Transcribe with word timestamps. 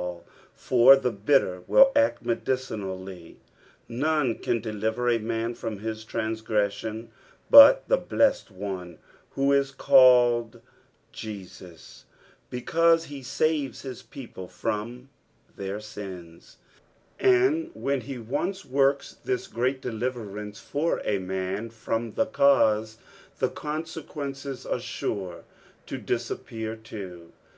l, 0.00 0.24
for 0.54 0.96
the 0.96 1.10
bitter 1.12 1.62
will 1.66 1.92
act 1.94 2.24
medicinHlly. 2.24 3.36
Kone 3.90 4.42
can 4.42 4.58
deliver 4.58 5.10
a 5.10 5.18
man 5.18 5.54
from 5.54 5.80
his 5.80 6.06
tranngre!«ion 6.06 7.10
but 7.50 7.86
the 7.86 7.98
blessed 7.98 8.50
One 8.50 8.96
who 9.32 9.52
is 9.52 9.70
called 9.70 10.62
Jesnp, 11.12 12.04
because 12.48 13.04
he 13.04 13.22
saves 13.22 13.82
his 13.82 14.02
people 14.02 14.48
from 14.48 15.10
their 15.54 15.80
sins; 15.80 16.56
and 17.18 17.70
when 17.74 18.00
he 18.00 18.16
once 18.16 18.62
woiks 18.62 19.16
this 19.24 19.46
great 19.48 19.82
deliverance 19.82 20.58
for 20.58 21.00
a 21.04 21.18
mnn 21.18 21.70
from 21.70 22.14
the 22.14 22.24
cause, 22.24 22.96
the 23.38 23.50
conseijuencea 23.50 24.64
are 24.72 24.80
sure 24.80 25.44
to 25.84 25.98
dis 25.98 26.30
appear 26.30 26.74
too. 26.74 27.32